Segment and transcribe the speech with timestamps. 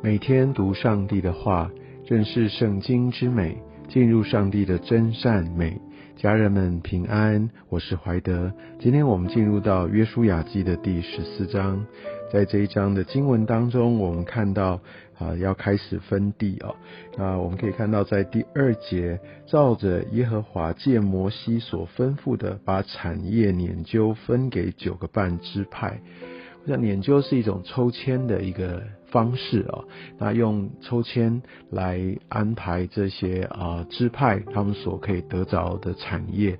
[0.00, 1.68] 每天读上帝的话，
[2.06, 5.80] 认识圣经之美，进入上帝的真善美。
[6.16, 8.52] 家人们平安，我是怀德。
[8.78, 11.84] 今天我们进入到约书亚记的第十四章，
[12.32, 14.80] 在这一章的经文当中，我们看到
[15.18, 16.76] 啊要开始分地哦。
[17.16, 26.00] 那我们可以看到，在第二节，照着耶和华借摩西所吩咐的，把产业研究分给九个半支派。
[26.68, 28.82] 那研究是一种抽签的一个。
[29.10, 29.80] 方式啊，
[30.18, 36.58] 那用抽签来安排这些啊支派他们所可以得着的产业，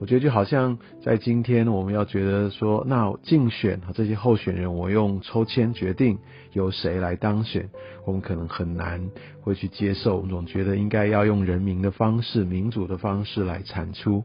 [0.00, 6.18] 我觉得就好像在今天我们要觉得说，那竞选这些候选人，我用抽签决定
[6.52, 7.70] 由谁来当选，
[8.04, 9.08] 我们可能很难
[9.40, 14.24] 会去接受，我们总觉得应该要用人民的方式、民主的方式来产出。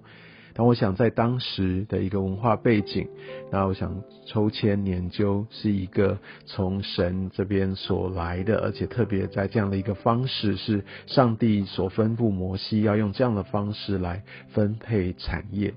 [0.54, 3.08] 但我想，在当时的一个文化背景，
[3.52, 15.74] 那我想抽签研究是一个从神这边所来的，而且特别在这样的一个方式，是上帝所吩咐摩西要用这样的方式来分配产业。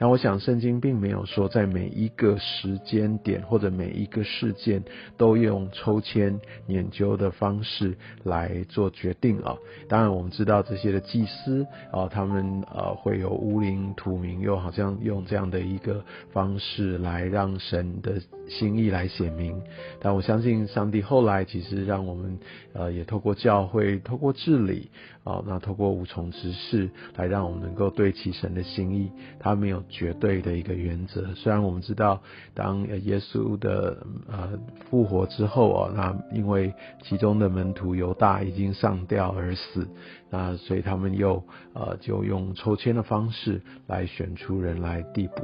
[0.00, 4.80] 但我想，圣经并没有说在每一个时间点或者每一个事件
[5.16, 9.56] 都用抽签研究的方式来做决定啊。
[9.88, 19.60] 当然，我们知道这些的祭司啊，他们呃会有乌灵土名，又好像用这样的一个方式来让神的心意来显明。
[19.98, 22.38] 但我相信，上帝后来其实让我们
[22.72, 24.92] 呃也透过教会，透过治理
[25.24, 29.10] 啊，那透过无从之事来让我们能够对齐神的心意。
[29.40, 29.82] 他没有。
[29.88, 31.34] 绝对的一个原则。
[31.34, 32.20] 虽然我们知道，
[32.54, 34.58] 当耶稣的呃
[34.90, 36.72] 复活之后啊，那因为
[37.02, 39.88] 其中的门徒犹大已经上吊而死，
[40.30, 41.42] 那所以他们又
[41.74, 45.42] 呃就用抽签的方式来选出人来递补。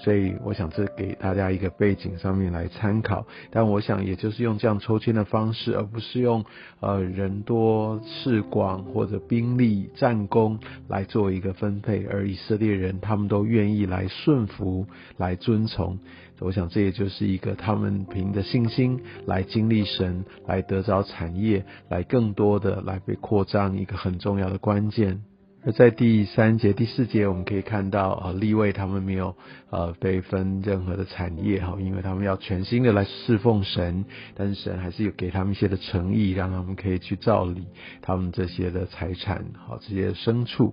[0.00, 6.44] 所以我想这给大家一个背景上面来参考，但我想也就是用这样抽签的方式，而不是用
[6.80, 10.58] 呃人多势广或者兵力战功
[10.88, 14.86] 来做一个分配，而以色列人他们都愿意来顺服、
[15.16, 15.98] 来遵从。
[16.40, 25.20] 我想这也就是一个他们凭着信心来经历神、来得着产业、来更多的来被扩张一个很重要的关键。
[25.64, 29.34] 而在第三节、第四节，我们可以看到，呃，立位他们没有
[29.70, 34.04] 呃被分任何的产业哈，因为他们要全心的来侍奉神，
[34.36, 37.66] 但是神还是有给他们一些的诚意，让他们可以去照理
[38.00, 40.72] 他们这些的财产，好这些牲畜。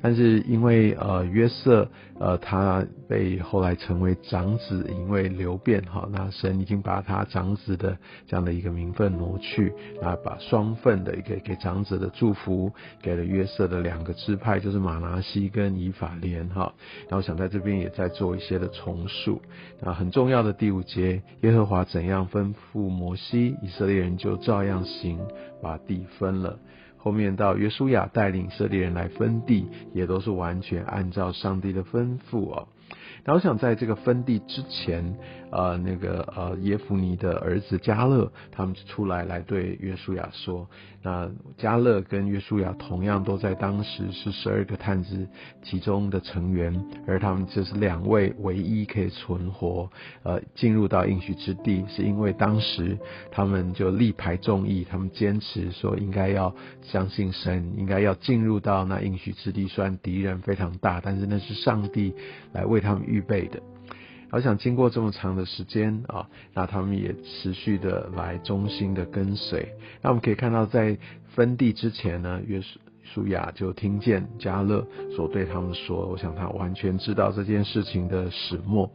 [0.00, 1.88] 但是因为呃约瑟
[2.18, 12.72] 呃他被后来成为长子，因为流变哈，那神已经把他长子的这样的一个名分挪去，那把双份的一个给长子的祝福
[13.02, 14.12] 给了约瑟的两个。
[14.24, 16.72] 支派就是马拿西跟以法莲哈，
[17.08, 19.42] 然后想在这边也再做一些的重述。
[19.80, 25.18] 那很重要的第五节，耶和华怎样吩咐摩西，以色列人就照样行，
[25.60, 26.58] 把地分了。
[27.02, 32.68] 后面到约书亚带领以色列人来分地，也都是完全按照上帝的吩咐哦。
[33.24, 35.16] 那我想在这个分地之前，
[35.52, 40.68] 呃，那个呃耶夫尼的儿子加勒，他们就出来来对约书亚说，
[41.02, 45.28] 那加勒跟约书亚同样都在当时是十二个探子
[45.62, 49.88] 其中的成员，而他们就是两位唯一可以存活，
[50.24, 52.98] 呃，进入到应许之地，是因为当时
[53.30, 56.52] 他们就力排众议，他们坚持说应该要
[56.92, 62.14] 相信神，应该要进入到那应许之地，虽然敌人非常大，但是那是上帝
[62.52, 63.02] 来为他们。
[63.12, 63.60] 预备的，
[64.30, 69.74] 我想经过这么长的时间啊，那他们也持续的来忠心的跟随。
[70.00, 70.96] 那我们可以看到，在
[71.34, 72.62] 分地之前呢，约
[73.02, 74.86] 书亚就听见加勒
[75.16, 78.90] 所对他们说，我想他完全知道这件事情的始末。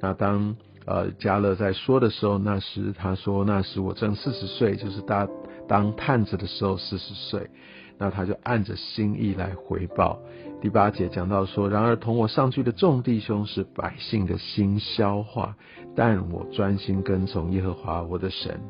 [0.00, 0.56] 那当
[0.86, 5.28] 呃加勒在说的时候，那时他说那时我正四十岁，就是当
[5.68, 7.50] 当探子的时候四十岁。
[7.96, 10.18] 那他就按着心意来回报。
[10.60, 15.54] 第八节讲到说，然而同我上去的众弟兄是百姓的心消化，
[15.94, 18.60] 但我专心跟从耶和华我的神。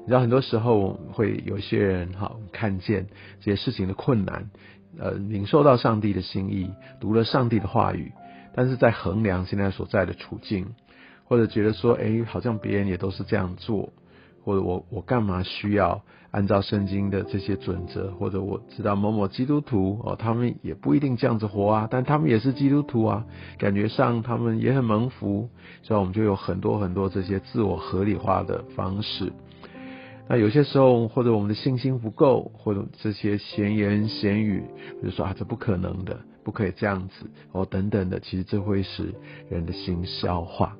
[0.00, 3.06] 你知道很多时候会有些人哈看见
[3.40, 4.50] 这些事情的困难，
[4.98, 6.68] 呃，领受到上帝的心意，
[7.00, 8.10] 读了上帝的话语，
[8.52, 10.74] 但是在衡量现在所在的处境，
[11.26, 13.92] 或者觉得说，哎，好像别人也都是这样做。
[14.44, 16.00] 或者我我干嘛需要
[16.30, 18.12] 按照圣经的这些准则？
[18.12, 23.26] 或者我知道某某基督徒哦，他们也不一定这样子活啊，但他们也是基督徒啊，
[23.58, 25.48] 感觉上他们也很蒙福，
[25.82, 29.32] 所以我们就有很多很多这些自我合理化的方式。
[30.28, 34.62] 那有些时候，或者我们的信心不够，或者这些闲言闲语，
[35.02, 39.12] 就说啊这不可能的，不可以这样子哦等等的，其实这会使
[39.50, 40.76] 人的心消化。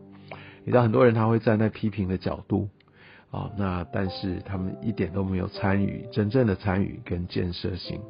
[0.66, 2.68] 你知道很多人他会站在批评的角度。
[3.30, 8.00] 啊，那但是他们一点都没有参与真正的参与跟建设性。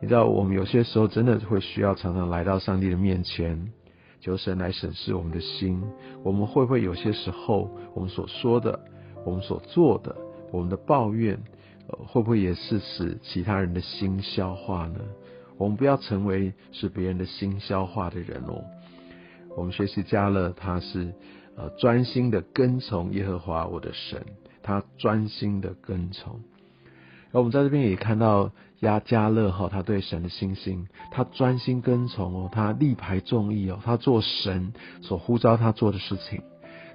[0.00, 3.72] 你知道，我们有些时候真的会需要常常来到上帝的面前，
[4.20, 5.82] 求神来审视我们的心。
[6.22, 8.78] 我们会不会有些时候，我们所说的、
[9.24, 10.16] 我们所做的、
[10.52, 11.36] 我们的抱怨，
[11.88, 15.00] 呃，会不会也是使其他人的心消化呢？
[15.58, 18.62] 我们不要成为使别人的心消化的人哦。
[19.56, 21.12] 我们学习加勒，他是
[21.58, 24.24] 呃专心的跟从耶和华我的神，
[24.62, 26.40] 他专心的跟从。
[27.32, 34.72] 而我们在这边也看到亚加勒哈，他对神的信心，他专心跟从哦，他力排众议哦，他做神
[35.02, 36.40] 所呼召他做的事情。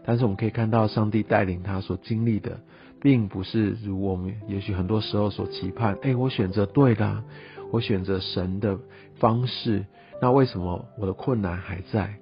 [0.06, 2.60] 但是我们可以看到，上帝带领他所经历的，
[3.02, 5.98] 并不是如我们也许很多时候所期盼。
[6.02, 7.24] 哎，我选择对的，
[7.72, 8.80] 我选择神的
[9.20, 9.86] 方式，
[10.22, 12.16] 那为什么我的困难还在？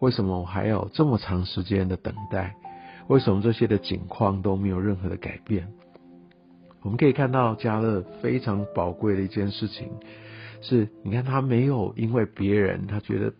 [0.00, 2.54] 为什么我还有这么长时间的等待？
[3.08, 5.68] 为什么这些的景况都没有任何的改变？
[6.82, 9.88] 我们可以看到加勒非常宝贵的一件事情，
[10.60, 13.32] 是你看他没有因为别人，他觉得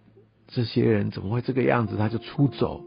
[0.49, 2.83] 这些人怎么会这个样子，他就出走，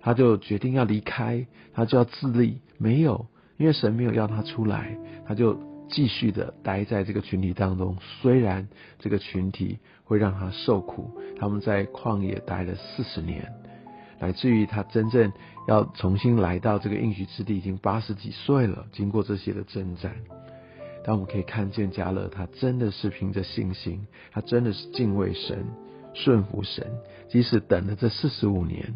[0.00, 2.60] 他就决定要离开，他就要自立。
[2.78, 3.26] 没有，
[3.56, 4.96] 因为神没有要他出来，
[5.26, 5.58] 他就
[5.88, 7.96] 继续的待在这个群体当中。
[8.20, 13.52] 虽然这个群体会让他受苦，他们在旷野待了四十年。
[14.20, 15.32] 乃至于他真正
[15.66, 18.86] 要重新来到这个应许之地，已经八十几岁了。
[18.92, 20.14] 经过这些的征战，
[21.04, 25.66] 但我们可以看见加勒，他真的是凭着信心，他真的是敬畏神、
[26.14, 26.86] 顺服神，
[27.28, 28.94] 即使等了这四十五年，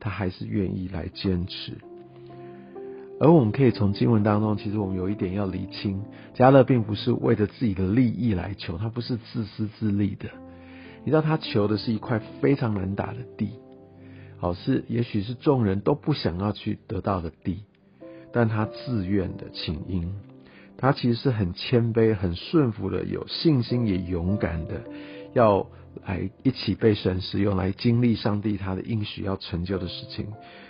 [0.00, 1.76] 他还是愿意来坚持。
[3.20, 6.02] 而我们可以从经文当中，其实我们有一点要理清：
[6.34, 10.28] 加勒并不是为着自己的利益来求，他不是自私自利的。
[11.04, 13.50] 你知道，他求的是一块非常难打的地。
[14.38, 17.64] 好是，也许是众人都不想要去得到的地，
[18.32, 20.12] 但他自愿的请缨，
[20.76, 24.82] 他其实是很谦卑、很顺服的，有信心也勇敢的，
[25.32, 25.66] 要
[26.06, 30.26] 来一起被神使用，来经历上帝他的应许要成就的事情。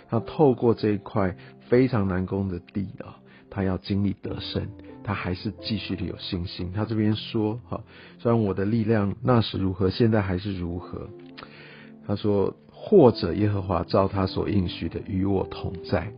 [0.09, 1.35] 他透过这一块
[1.69, 3.19] 非常难攻的地啊，
[3.49, 4.67] 他要经历得胜，
[5.03, 6.71] 他还是继续的有信心。
[6.73, 7.81] 他这边说：哈，
[8.19, 11.09] 虽然我的力量那时如何，现在还是如何。
[12.07, 12.55] 他说。
[12.81, 16.13] 或者耶和华照他所应许的与我同在，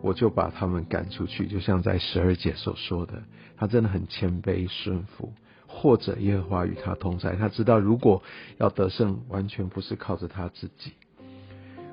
[0.00, 1.46] 我就把他们赶出去。
[1.46, 3.22] 就像在十二节所说的，
[3.58, 5.34] 他真的很谦卑顺服。
[5.72, 8.22] 或者耶和华与他同在，他知道如果
[8.58, 10.92] 要得胜，完全不是靠着他自己。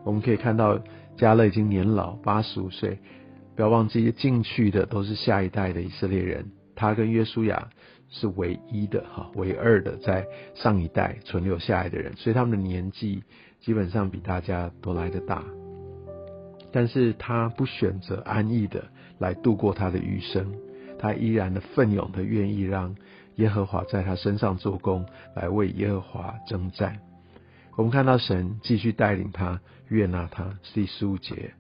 [0.04, 0.80] 我们可以看到
[1.16, 2.98] 加勒已经年老八十五岁，
[3.56, 6.52] 不要忘记进去的都是下一代的以色列人。
[6.76, 7.70] 他跟约书亚
[8.10, 10.26] 是唯一的哈，唯二的在
[10.56, 13.24] 上一代存留下来的人，所以他们的年纪。
[13.60, 15.44] 基本上比大家都来得大，
[16.72, 18.86] 但是他不选择安逸的
[19.18, 20.54] 来度过他的余生，
[21.00, 22.96] 他依然的奋勇的愿意让
[23.38, 25.06] 耶和华在他身上做工，
[25.36, 27.00] 来为耶和华征战。
[27.76, 30.54] 我们看到神继续带领他，悦纳他。
[30.74, 31.54] 第十五节，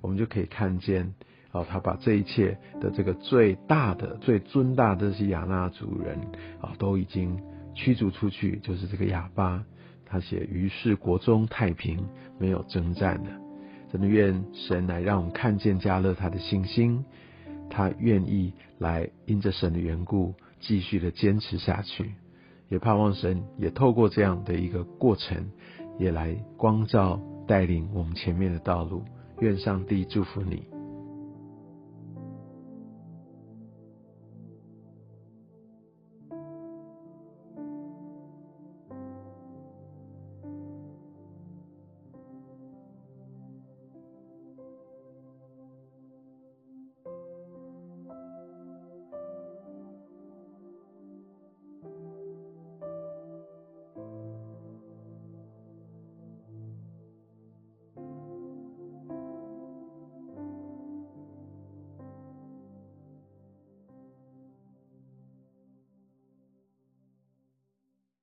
[0.00, 1.12] 我们就可以看见，
[1.50, 6.18] 啊，他把这一切的这个最大的、最尊大的这些亚纳族人
[6.60, 7.40] 啊，都已经
[7.74, 9.64] 驱逐出去，就是这个哑巴。
[10.06, 12.06] 他写：“于是国中太平，
[12.38, 13.30] 没有征战了。”
[13.90, 17.04] 真的愿神来让我们看见加勒他的信心，
[17.68, 20.34] 他愿意来因着神的缘故
[20.66, 22.14] 继续的坚持下去，
[22.68, 25.50] 也盼望神也透过这样的一个过程，
[25.98, 29.04] 也来光照带领我们前面的道路。
[29.40, 30.73] 愿上帝祝福你。